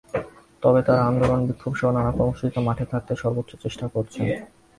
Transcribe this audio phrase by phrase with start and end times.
[0.63, 4.25] তবে তাঁরা আন্দোলন, বিক্ষোভসহ নানা কর্মসূচিতে মাঠে থাকতে সর্বোচ্চ চেষ্টা করেছেন।